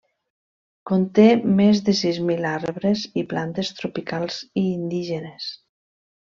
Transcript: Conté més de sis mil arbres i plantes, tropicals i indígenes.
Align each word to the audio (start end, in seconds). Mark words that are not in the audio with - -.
Conté 0.91 1.25
més 1.59 1.81
de 1.89 1.93
sis 1.99 2.19
mil 2.29 2.47
arbres 2.53 3.03
i 3.23 3.25
plantes, 3.35 3.71
tropicals 3.81 4.41
i 4.63 4.65
indígenes. 4.79 5.53